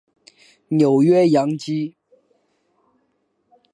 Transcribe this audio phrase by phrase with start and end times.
[0.69, 1.93] 纽约洋基